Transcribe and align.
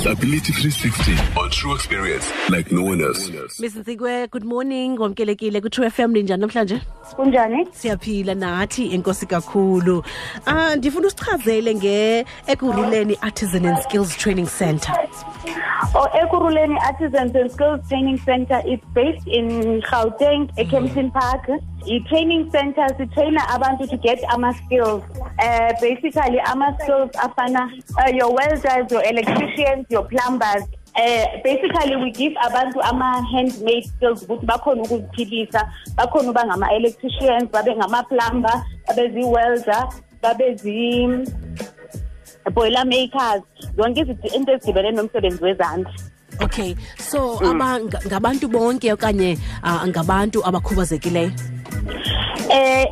Disability 0.00 0.52
360 0.54 1.12
on 1.38 1.50
true 1.50 1.74
experience 1.74 2.24
like 2.48 2.72
no 2.72 2.82
one 2.82 3.02
else. 3.02 3.28
Miss 3.60 3.74
Nsikwe 3.74 4.30
good 4.30 4.44
morning. 4.44 4.96
Ngomkelekile 4.96 5.60
ku 5.60 5.68
True 5.68 5.90
FM 5.90 6.14
linjani 6.14 6.40
namhlanje? 6.40 6.80
Kunjani? 7.16 7.66
Siyaphila 7.72 8.34
nathi 8.34 8.94
enkosi 8.94 9.26
kakhulu. 9.26 10.02
Ah 10.46 10.76
ndifuna 10.76 11.06
usichazele 11.06 11.74
nge 11.74 12.24
ekuruleni 12.46 13.18
artisan 13.20 13.66
and 13.66 13.78
skills 13.82 14.16
training 14.16 14.46
center 14.46 14.94
oh 15.94 16.06
Ekurhuleni 16.14 16.78
artisans 16.80 17.34
and 17.34 17.50
skills 17.50 17.80
training 17.88 18.18
center 18.18 18.62
is 18.66 18.78
based 18.94 19.26
in 19.26 19.80
gauteng 19.82 20.50
ekempton 20.56 21.12
park. 21.12 21.46
The 21.86 22.00
training 22.08 22.50
center 22.50 22.86
sitraina 22.98 23.40
abantu 23.54 23.88
to 23.90 23.96
get 23.96 24.22
ama-skills 24.30 25.02
uh, 25.38 25.72
basically 25.80 26.38
ama-skills 26.46 27.10
afana 27.26 27.66
uh, 27.98 28.10
your 28.12 28.32
welders 28.32 28.90
your 28.90 29.02
electricians 29.04 29.86
your 29.88 30.04
plumbers. 30.04 30.64
Uh, 30.94 31.26
basically 31.42 31.96
we 31.96 32.10
give 32.10 32.34
abantu 32.46 32.78
ama-handmade 32.86 33.86
skills 33.86 34.22
ukuthi 34.24 34.46
bakhona 34.46 34.82
ukuziphilisa 34.82 35.66
bakhona 35.96 36.30
uba 36.30 36.44
ngama-electricians 36.46 37.50
babe 37.50 37.74
ngama-plumber 37.76 38.62
babe 38.86 39.10
zi-welder 39.14 39.88
babe 40.22 40.54
zi 40.56 41.08
boiler 42.50 42.84
makers 42.86 43.42
zonke 43.76 44.00
into 44.36 44.52
ezidibene 44.52 44.90
nomsebenzi 44.92 45.42
wezandla. 45.44 45.90
Okay 46.42 46.74
so 46.98 47.36
aba 47.44 47.80
nga- 47.80 48.00
ngabantu 48.08 48.48
bonke 48.48 48.92
okanye 48.92 49.38
ah, 49.62 49.84
ngabantu 49.86 50.40
abakhubazekileyo? 50.46 51.30
Eh 52.50 52.86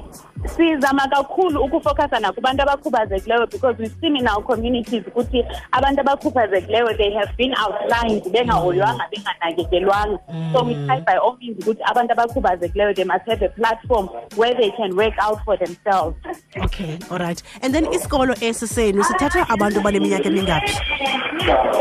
sizama 0.49 1.09
kakhulu 1.09 1.63
ukufocusa 1.65 2.21
nakubantu 2.21 2.63
abakhubazekileyo 2.63 3.47
because 3.47 3.77
we've 3.79 3.95
seen 4.01 4.17
in 4.17 4.29
our 4.29 4.43
communities 4.45 5.03
ukuthi 5.07 5.45
abantu 5.73 6.01
abakhubazekileyo 6.01 6.97
they 6.97 7.13
have 7.13 7.33
been 7.37 7.55
outlined 7.55 8.23
bengahoywanga 8.33 9.05
mm. 9.05 9.11
benganakekelwanga. 9.11 10.19
So 10.53 10.65
we 10.65 10.75
mm. 10.75 10.87
try 10.87 11.01
by 11.01 11.17
all 11.17 11.37
means 11.41 11.59
ukuthi 11.59 11.83
abantu 11.85 12.13
abakhubazekileyo 12.13 12.95
they 12.95 13.05
must 13.05 13.27
have 13.27 13.43
a 13.43 13.49
platform 13.49 14.09
where 14.37 14.55
they 14.55 14.71
can 14.71 14.97
work 14.97 15.15
out 15.21 15.39
for 15.45 15.57
themselves. 15.57 16.17
Okay 16.65 16.99
all 17.11 17.19
right. 17.19 17.43
And 17.63 17.75
then 17.75 17.87
isikolo 17.87 18.35
esi 18.35 18.67
senu 18.67 19.05
sithatha 19.05 19.49
abantu 19.49 19.81
baneminyaka 19.81 20.29
emingaphi? 20.29 20.73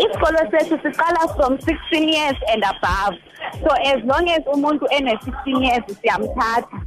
Isikolo 0.05 0.39
sethu 0.51 0.77
siqala 0.83 1.35
from 1.35 1.57
16 1.59 2.09
years 2.09 2.37
and 2.49 2.63
above 2.63 3.15
so 3.63 3.71
as 3.91 3.99
long 4.03 4.25
as 4.29 4.43
umuntu 4.53 4.85
ene-16 4.91 5.63
years 5.63 5.83
siyamthatha. 6.01 6.77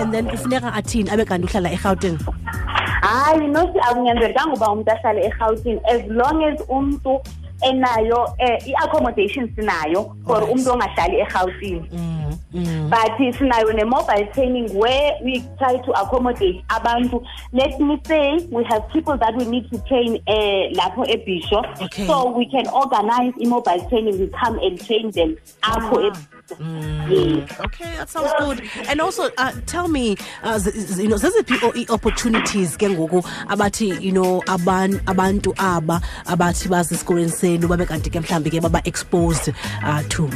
And 0.00 0.14
then 0.14 0.26
kufuneka 0.26 0.72
athini? 0.72 1.10
Abe 1.10 1.24
kanti 1.24 1.46
uhlala 1.46 1.70
erhawutini 1.70 2.18
hayi 3.02 3.48
nosi 3.48 3.78
akunyanzelekanga 3.78 4.54
uba 4.54 4.66
umntu 4.72 4.90
ahlale 4.90 5.20
erhawutini 5.28 5.80
as 5.94 6.02
long 6.08 6.44
as 6.44 6.58
umntu 6.68 7.20
enayo 7.62 8.24
um 8.24 8.58
i-accommodation 8.66 9.48
sinayo 9.56 10.16
for 10.26 10.42
umntu 10.50 10.72
ongahlali 10.72 11.16
erhawutini 11.20 11.88
mm, 11.92 12.32
mm. 12.54 12.90
but 12.90 13.36
sinayo 13.38 13.72
ne-mobile 13.72 14.26
training 14.34 14.66
where 14.74 15.12
we 15.24 15.40
try 15.58 15.78
to 15.78 15.92
accommodate 15.92 16.64
abantu. 16.68 17.22
Let 17.52 17.80
me 17.80 18.00
say 18.06 18.46
we 18.50 18.64
have 18.64 18.88
people 18.92 19.16
that 19.18 19.36
we 19.36 19.44
need 19.44 19.70
to 19.70 19.78
train 19.88 20.16
um 20.26 20.72
lapho 20.78 21.04
ebisho. 21.06 21.62
So 22.06 22.30
we 22.36 22.46
can 22.46 22.66
organize 22.68 23.32
i-mobile 23.40 23.88
training 23.88 24.18
we 24.20 24.26
come 24.28 24.58
and 24.58 24.78
train 24.86 25.10
them 25.10 25.36
apho 25.62 26.10
Ah. 26.12 26.41
Mm. 26.58 27.60
Okay 27.66 27.96
that 27.96 28.08
sounds 28.08 28.32
good. 28.38 28.62
And 28.88 29.00
also 29.00 29.30
uh, 29.38 29.52
tell 29.66 29.88
me 29.88 30.16
uh, 30.42 30.60
you 30.96 31.08
know 31.08 31.16
there's 31.18 31.34
zeziphi 31.34 31.62
o- 31.62 31.72
i-opportunities 31.74 32.76
ke 32.76 32.88
ngoku 32.90 33.22
abathi 33.48 34.00
you 34.00 34.12
know 34.12 34.40
aban, 34.46 34.98
abantu 35.04 35.54
aba 35.58 36.00
abathi 36.26 36.68
basesikolweni 36.68 37.30
senu 37.30 37.68
babe 37.68 37.86
kanti 37.86 38.10
ke 38.10 38.20
mhlawumbi 38.20 38.50
ke 38.50 38.62
baba-exposed 38.62 39.52
uh, 39.84 40.02
to. 40.08 40.28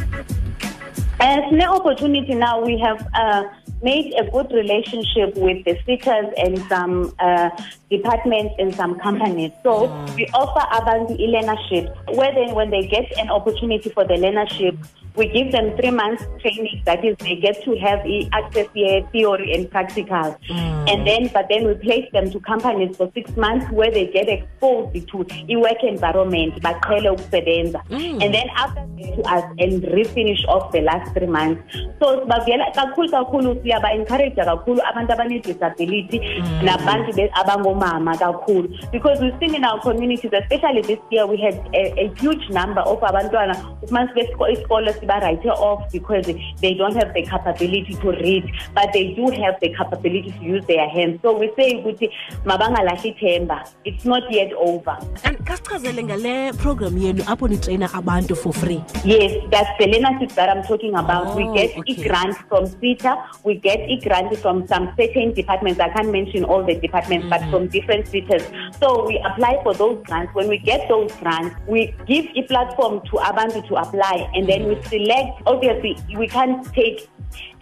As 1.18 1.40
an 1.50 1.62
opportunity 1.62 2.34
now, 2.34 2.60
we 2.62 2.78
have 2.78 3.00
uh, 3.14 3.44
made 3.80 4.12
a 4.20 4.30
good 4.30 4.52
relationship 4.52 5.34
with 5.36 5.64
the 5.64 5.74
seekers 5.86 6.26
and 6.36 6.58
some 6.68 7.14
uh, 7.18 7.48
departments 7.88 8.54
and 8.58 8.74
some 8.74 8.98
companies. 9.00 9.50
So 9.62 9.88
we 10.14 10.26
offer 10.34 10.60
abantu 10.76 11.16
e-learnership, 11.18 11.88
where 12.14 12.34
they, 12.34 12.52
when 12.52 12.68
they 12.68 12.86
get 12.86 13.10
an 13.18 13.30
opportunity 13.30 13.88
for 13.88 14.04
the 14.04 14.14
learnership, 14.14 14.76
we 15.16 15.28
give 15.28 15.52
them 15.52 15.76
three 15.76 15.90
months 15.90 16.24
training. 16.40 16.82
That 16.84 17.04
is, 17.04 17.16
they 17.18 17.36
get 17.36 17.62
to 17.64 17.76
have 17.78 18.06
e- 18.06 18.28
access 18.32 18.66
to 18.74 19.06
theory 19.12 19.54
and 19.54 19.70
practical. 19.70 20.36
Mm. 20.48 20.90
And 20.90 21.06
then, 21.06 21.30
but 21.32 21.46
then 21.48 21.66
we 21.66 21.74
place 21.74 22.08
them 22.12 22.30
to 22.30 22.40
companies 22.40 22.96
for 22.96 23.10
six 23.14 23.34
months 23.36 23.70
where 23.70 23.90
they 23.90 24.06
get 24.06 24.28
exposed 24.28 25.08
to 25.08 25.26
e-work 25.48 25.82
environment, 25.82 26.62
baqhele 26.62 27.10
ukusebenza. 27.16 27.82
Mm. 27.88 28.22
And 28.22 28.34
then 28.34 28.48
after 28.56 28.80
that 28.80 29.16
to 29.16 29.22
us 29.22 29.44
and 29.58 29.82
refinish 29.82 30.42
off 30.48 30.72
the 30.72 30.80
last 30.80 31.12
three 31.14 31.26
months. 31.26 31.62
So 32.00 32.20
sibavela 32.20 32.72
kakhulu 32.74 33.08
kakhulu 33.10 33.50
siyaba 33.62 33.94
encourage 33.94 34.36
kakhulu 34.36 34.80
abantu 34.84 35.12
abane 35.12 35.42
disability 35.42 36.18
mm. 36.20 36.62
nabantu 36.62 37.28
abangomama 37.32 38.16
kakhulu 38.18 38.68
because 38.92 39.20
we've 39.20 39.36
seen 39.40 39.54
in 39.54 39.64
our 39.64 39.80
communities 39.80 40.30
especially 40.32 40.82
this 40.82 40.98
year 41.10 41.26
we 41.26 41.36
had 41.36 41.54
a, 41.74 41.82
a 42.04 42.14
huge 42.20 42.48
number 42.50 42.80
of 42.80 43.00
abantwana 43.00 43.56
ufumanise 43.82 44.28
isikolo 44.52 44.92
siba 45.06 45.20
write 45.20 45.46
off 45.46 45.90
because 45.92 46.26
they 46.60 46.74
don't 46.74 46.94
have 46.96 47.12
the 47.14 47.22
capability 47.22 47.94
to 47.94 48.10
read 48.10 48.50
but 48.74 48.92
they 48.92 49.14
do 49.14 49.30
have 49.30 49.58
the 49.60 49.68
capability 49.74 50.30
to 50.38 50.44
use 50.44 50.64
their 50.66 50.88
hands 50.88 51.20
so 51.22 51.36
we 51.38 51.50
say 51.56 51.74
ukuthi 51.76 52.10
mabangalahli 52.44 53.08
ithemba 53.10 53.64
it's 53.84 54.04
not 54.04 54.22
yet 54.30 54.52
over 54.58 54.98
and 55.24 55.38
kasichazele 55.44 56.04
ngale 56.04 56.52
program 56.52 56.98
yenu 56.98 57.22
apho 57.26 57.48
nitreyina 57.48 57.88
abantu 57.94 58.36
for 58.36 58.52
free 58.52 58.80
Yes, 59.04 59.32
that's 59.50 59.70
the 59.78 59.86
learnership 59.86 60.34
that 60.34 60.48
I'm 60.48 60.62
talking 60.64 60.94
about. 60.94 61.36
we 61.36 61.44
Oh, 61.44 61.54
get 61.54 61.70
okay. 61.78 61.92
e-grant 61.92 62.36
from 62.48 62.66
SETA, 62.66 63.12
we 63.44 63.54
get 63.54 63.78
e-grant 63.88 64.36
from 64.38 64.66
some 64.66 64.92
certain 64.98 65.32
departments. 65.32 65.78
I 65.80 65.88
can't 65.90 66.10
mention 66.10 66.42
all 66.44 66.64
the 66.64 66.74
departments, 66.74 67.26
but 67.30 67.40
from 67.50 67.50
mm-hmm. 67.50 67.66
different 67.66 68.08
cities. 68.08 68.42
So 68.80 69.06
we 69.06 69.18
apply 69.30 69.60
for 69.62 69.74
those 69.74 70.02
grants. 70.06 70.34
When 70.34 70.48
we 70.48 70.58
get 70.58 70.88
those 70.88 71.12
grants, 71.22 71.54
we 71.68 71.94
give 72.06 72.26
a 72.34 72.42
platform 72.42 73.00
to 73.10 73.14
Abantu 73.30 73.66
to 73.68 73.74
apply, 73.76 74.28
and 74.34 74.48
then 74.48 74.66
we 74.66 74.74
select. 74.96 75.42
Obviously, 75.46 75.96
we 76.16 76.26
can't 76.28 76.64
take 76.74 77.08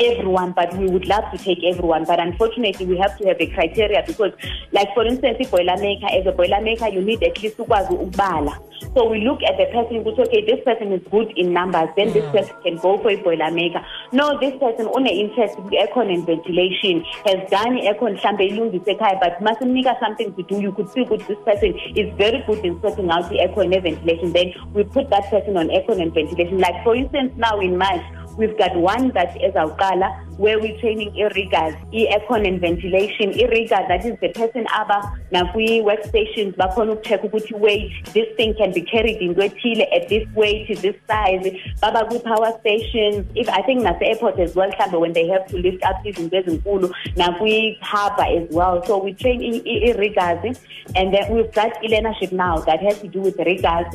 everyone, 0.00 0.52
but 0.52 0.76
we 0.76 0.86
would 0.86 1.06
love 1.06 1.24
to 1.32 1.38
take 1.38 1.62
everyone. 1.64 2.04
But 2.04 2.20
unfortunately, 2.20 2.86
we 2.86 2.96
have 2.98 3.16
to 3.18 3.28
have 3.28 3.40
a 3.40 3.46
criteria 3.46 4.02
because, 4.06 4.32
like 4.72 4.92
for 4.94 5.04
instance, 5.04 5.36
if 5.40 5.50
boiler 5.50 5.76
maker, 5.76 6.06
as 6.06 6.26
a 6.26 6.32
boiler 6.32 6.60
maker, 6.60 6.88
you 6.88 7.02
need 7.02 7.22
at 7.22 7.42
least 7.42 7.58
ukwazi 7.58 7.92
ukubala. 7.92 8.58
So 8.94 9.08
we 9.08 9.20
look 9.20 9.42
at 9.42 9.56
the 9.56 9.66
person, 9.72 10.04
which 10.04 10.18
okay, 10.18 10.44
this 10.44 10.62
person 10.64 10.92
is 10.92 11.02
good 11.10 11.32
in 11.36 11.52
numbers, 11.52 11.88
then 11.96 12.12
this 12.12 12.24
person 12.30 12.54
can 12.62 12.76
go 12.78 12.98
for 12.98 13.10
a 13.10 13.16
boiler 13.16 13.50
maker. 13.50 13.84
No, 14.12 14.38
this 14.38 14.54
person 14.58 14.88
une 14.96 15.08
interest 15.08 15.58
in 15.58 15.70
aircon 15.70 16.12
and 16.12 16.26
ventilation, 16.26 17.04
has 17.26 17.50
done 17.50 17.78
aircon 17.78 18.18
mhlambe 18.18 18.44
ilungise 18.50 18.84
ekhaya, 18.84 19.18
but 19.20 19.38
masimnika 19.40 19.98
something 20.00 20.34
to 20.34 20.42
do, 20.44 20.60
you 20.60 20.72
could 20.72 20.88
see 20.90 21.04
good 21.04 21.20
this 21.22 21.38
person 21.44 21.74
is 21.94 22.12
very 22.16 22.42
good 22.46 22.64
in 22.64 22.80
sorting 22.80 23.10
out 23.10 23.28
the 23.30 23.38
aircon 23.38 23.74
and 23.74 23.82
ventilation. 23.82 24.32
Then 24.32 24.52
we 24.72 24.84
put 24.84 25.10
that 25.10 25.30
person 25.30 25.56
on 25.56 25.68
aircon 25.68 26.00
and 26.00 26.12
ventilation. 26.12 26.58
Like 26.58 26.82
for 26.84 26.94
instance, 26.94 27.32
now 27.36 27.60
in 27.60 27.76
March, 27.76 28.02
We've 28.36 28.58
got 28.58 28.74
one 28.74 29.12
that 29.12 29.36
is 29.40 29.54
Aukala, 29.54 30.23
where 30.36 30.58
we're 30.60 30.78
training 30.80 31.16
irrigors, 31.16 31.74
e-aircon 31.92 32.46
and 32.46 32.60
ventilation. 32.60 33.32
Irrigor, 33.32 33.80
that 33.88 34.04
is 34.04 34.18
the 34.20 34.28
person 34.28 34.66
aba 34.74 35.00
nakwi 35.32 35.82
workstations 35.82 36.54
bakhona 36.56 36.96
ukucheck 36.96 37.22
ukuthi 37.22 37.58
weight 37.58 37.92
this 38.12 38.28
thing 38.36 38.54
can 38.54 38.72
be 38.72 38.82
carried 38.82 39.20
in 39.20 39.34
ethile 39.34 39.86
at 39.94 40.08
this 40.08 40.26
weight, 40.34 40.68
is 40.70 40.80
this 40.82 40.96
size. 41.08 41.46
Baba 41.80 42.18
power 42.20 42.52
stations. 42.60 43.26
If 43.34 43.48
I 43.48 43.62
think 43.62 43.82
nase 43.82 44.02
airport 44.02 44.38
as 44.38 44.54
well, 44.54 44.70
mhlambe 44.70 45.00
when 45.00 45.12
they 45.12 45.26
have 45.28 45.46
to 45.48 45.58
lift 45.58 45.82
up 45.84 46.02
these 46.02 46.16
izinto 46.16 46.42
ezinkulu, 46.42 46.92
nakwi 47.16 47.80
harbour 47.80 48.22
as 48.22 48.48
well. 48.50 48.84
So 48.86 48.98
we 48.98 49.14
train 49.14 49.42
irrigors, 49.42 50.58
and 50.96 51.14
then 51.14 51.34
we've 51.34 51.52
got 51.52 51.72
e-learnership 51.84 52.32
now 52.32 52.58
that 52.58 52.80
has 52.80 53.00
to 53.00 53.08
do 53.08 53.20
with 53.20 53.36
riggers, 53.38 53.86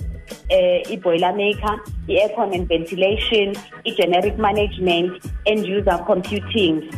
uh, 0.51 0.91
i-boiler 0.91 1.33
maker, 1.33 1.75
i-aircon 2.07 2.55
and 2.55 2.67
ventilation, 2.67 3.55
i-generic 3.85 4.37
management, 4.37 5.25
end 5.45 5.65
user 5.65 5.97
computing. 6.29 6.89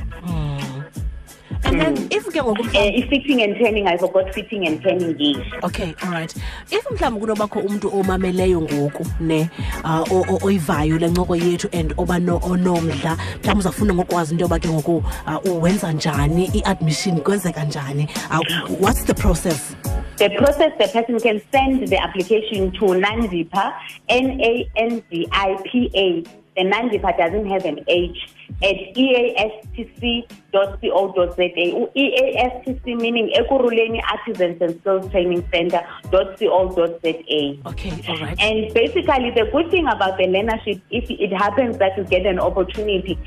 and 1.64 1.80
then 1.80 1.94
if 2.12 2.26
ke 2.26 2.42
ngoku 2.42 2.66
Uh, 2.74 2.98
i-fitting 3.00 3.42
and 3.44 3.56
turning, 3.56 3.88
I 3.88 3.96
forgot 3.98 4.34
fitting 4.34 4.66
and 4.68 4.82
turning 4.82 5.16
yes. 5.20 5.38
okay 5.64 5.94
all 6.04 6.12
right 6.12 6.34
if 6.72 6.84
mhlawumbi 6.90 7.20
kunobakho 7.22 7.60
umntu 7.60 7.88
omameleyo 8.00 8.62
ngoku 8.62 9.06
ne 9.20 9.50
uh, 9.84 10.44
oyivayo 10.44 11.00
le 11.00 11.08
ncoko 11.08 11.36
yethu 11.36 11.70
and 11.72 11.94
oba 11.98 12.20
no- 12.20 12.40
onomdla 12.44 13.18
mhlawumbi 13.44 13.60
uzafuna 13.60 13.94
ngokwazi 13.94 14.32
into 14.34 14.44
yoba 14.44 14.60
ke 14.60 14.70
ngoku 14.70 15.04
uh, 15.28 15.46
uwenza 15.46 15.92
njani 15.94 16.46
i-admission 16.54 17.20
kwenzeka 17.22 17.64
njani 17.66 18.08
uh, 18.32 18.40
what's 18.82 19.04
the 19.06 19.14
process? 19.14 19.76
The 20.18 20.30
process, 20.30 20.72
the 20.78 20.88
person 20.88 21.20
can 21.20 21.42
send 21.52 21.88
the 21.88 21.98
application 21.98 22.72
to 22.74 22.86
Nandipa, 22.94 23.74
N-A-N-D-I-P-A, 24.08 26.24
the 26.56 26.62
nandipha 26.64 27.18
doesn't 27.18 27.46
have 27.48 27.66
an 27.66 27.80
h 27.88 28.18
at 28.64 28.78
E 28.98 29.36
eastc.co.za 29.74 31.46
eastc 31.96 32.86
meaning 32.86 33.32
Ekurhuleni 33.40 34.02
artisans 34.12 34.58
and 34.62 34.80
skills 34.80 35.10
training 35.12 35.44
center 35.54 35.82
.co.za 36.12 37.12
okay 37.66 37.94
all 38.08 38.18
right 38.20 38.38
and 38.40 38.74
basically, 38.74 39.30
the 39.32 39.46
good 39.52 39.70
thing 39.72 39.88
about 39.88 40.18
the 40.18 40.24
learnership, 40.26 40.82
if 40.90 41.10
it 41.10 41.32
happens 41.34 41.78
that 41.78 41.92
you 41.98 42.04
get 42.06 42.26
an 42.26 42.40
opportunity, 42.40 43.18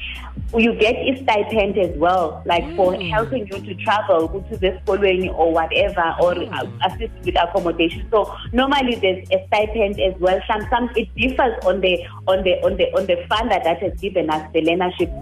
you 0.57 0.73
get 0.75 0.95
a 0.97 1.17
stipend 1.23 1.79
as 1.79 1.97
well, 1.97 2.43
like 2.47 2.65
for 2.75 2.95
Mm. 2.95 3.11
helping 3.11 3.47
you 3.51 3.59
to 3.61 3.75
travel, 3.77 4.29
to 4.51 4.57
the 4.59 4.79
school 4.83 4.99
or 5.35 5.53
whatever, 5.53 6.15
or 6.21 6.35
Mm. 6.35 6.73
assist 6.87 7.13
with 7.25 7.37
accommodation. 7.43 8.03
So 8.11 8.33
normally 8.53 8.97
there's 8.97 9.25
a 9.31 9.45
stipend 9.47 10.01
as 10.01 10.15
well. 10.21 10.41
Some, 10.51 10.63
some 10.71 10.91
it 10.97 11.09
differs 11.17 11.55
on 11.65 11.81
the 11.81 11.95
on 12.27 12.43
the 12.43 12.55
on 12.67 12.77
the 12.77 12.87
on 12.99 13.07
the 13.07 13.17
funder 13.31 13.63
that 13.63 13.79
has 13.83 13.93
given 14.01 14.31
us 14.31 14.43
the 14.53 14.61
learnership. 14.63 15.14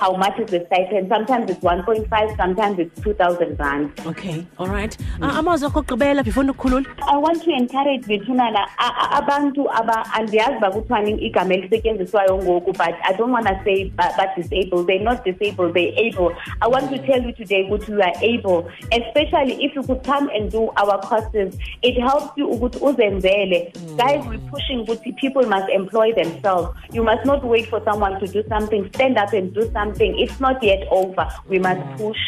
How 0.00 0.16
much 0.16 0.38
is 0.40 0.50
the 0.50 0.64
stipend? 0.66 1.08
Sometimes 1.10 1.50
it's 1.50 1.60
1.5, 1.60 2.36
sometimes 2.36 2.78
it's 2.78 3.00
2,000 3.02 3.58
rand. 3.58 3.92
okay 4.06 4.46
all 4.58 4.66
right. 4.68 4.96
Ah, 5.22 5.38
amazwi 5.38 5.66
akho 5.68 5.78
okugqibela 5.80 6.24
before 6.24 6.44
ndikhulule 6.44 6.86
I 7.06 7.16
want 7.18 7.42
to 7.44 7.50
encourage 7.50 8.06
bethunana 8.06 8.66
abantu 9.12 9.70
aba 9.70 10.04
andiyazi 10.14 10.56
uba 10.56 10.70
kuthiwani 10.70 11.10
igama 11.12 11.54
elisetyenziswayo 11.54 12.36
ngoku 12.38 12.72
but 12.72 12.94
I 13.04 13.12
don't 13.18 13.32
want 13.32 13.46
to 13.46 13.60
say 13.64 13.84
ba- 13.96 14.14
ba-disabled 14.16 14.86
they're 14.86 15.04
not 15.04 15.24
disabled 15.24 15.74
they're 15.74 15.92
able. 15.96 16.34
I 16.62 16.68
want 16.68 16.90
to 16.90 16.98
tell 17.06 17.22
you 17.22 17.32
today 17.32 17.64
ukuthi 17.68 17.88
you 17.92 18.00
are 18.02 18.14
able 18.22 18.70
especially 18.92 19.64
if 19.64 19.74
you 19.74 19.82
could 19.82 20.02
come 20.04 20.30
and 20.34 20.50
do 20.50 20.70
our 20.76 20.98
courses. 21.02 21.56
It 21.82 22.00
helps 22.00 22.32
you 22.36 22.46
ukuthi 22.48 22.78
uzenzele. 22.80 23.72
Guys 23.96 24.24
we're 24.26 24.38
pushing 24.50 24.86
ukuthi 24.86 25.12
people 25.16 25.46
must 25.46 25.68
employ 25.68 26.12
themselves. 26.14 26.68
You 26.92 27.04
must 27.04 27.24
not 27.26 27.44
wait 27.44 27.66
for 27.68 27.82
someone 27.84 28.18
to 28.20 28.26
do 28.26 28.42
something. 28.48 28.88
Stand 28.94 29.18
up 29.18 29.29
and 29.32 29.52
do 29.54 29.70
something. 29.72 30.18
It's 30.18 30.40
not 30.40 30.62
yet 30.62 30.86
over. 30.90 31.26
We 31.48 31.58
must 31.58 31.80
push. 31.98 32.18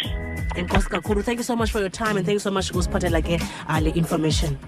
Enkosi 0.57 0.89
kakhulu 0.89 1.23
thank 1.25 1.39
you 1.39 1.45
so 1.45 1.57
much 1.57 1.71
for 1.71 1.81
your 1.81 1.89
time 1.89 2.17
and 2.17 2.27
thank 2.27 2.35
you 2.35 2.39
so 2.47 2.51
much 2.51 2.73
kusiphathela 2.73 3.23
ke 3.25 3.41
ah, 3.69 3.79
le 3.83 3.91
information. 3.91 4.59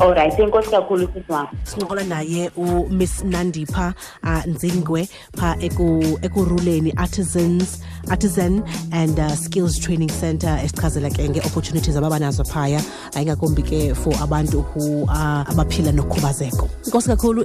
All 0.00 0.12
right. 0.14 0.32
Enkosi 0.32 0.70
kakhulu 0.70 1.06
sisi 1.12 1.24
wam 1.28 1.46
sincokola 1.64 2.02
naye 2.04 2.50
umiss 2.56 3.24
nandipha 3.24 3.94
uh, 4.24 4.46
nzingwe 4.46 5.08
pha 5.36 5.56
eku- 5.60 6.18
Ekurhuleni 6.22 6.92
artisans 6.96 7.82
artisan 8.10 8.62
and 8.92 9.18
uh, 9.18 9.28
skills 9.34 9.78
training 9.78 10.10
center 10.10 10.58
esichazela 10.64 11.10
ke 11.10 11.28
nge-opportunities 11.30 11.96
ababanazo 11.96 12.44
phaya. 12.44 12.80
Uh, 13.14 13.20
ingakumbi 13.22 13.62
ke 13.62 13.96
for 13.96 14.12
abantu 14.22 14.60
who 14.60 15.04
uh, 15.04 15.44
abaphila 15.48 15.92
nokhubazeko 15.92 16.68
inkosi 16.86 17.08
kakhulu 17.08 17.44